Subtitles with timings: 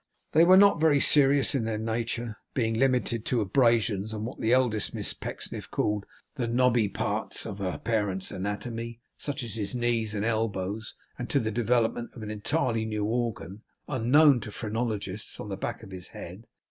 [0.31, 4.51] They were not very serious in their nature; being limited to abrasions on what the
[4.51, 10.15] eldest Miss Pecksniff called 'the knobby parts' of her parent's anatomy, such as his knees
[10.15, 15.49] and elbows, and to the development of an entirely new organ, unknown to phrenologists, on
[15.49, 16.47] the back of his head.